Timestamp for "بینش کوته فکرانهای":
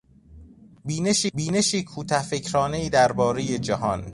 1.35-2.89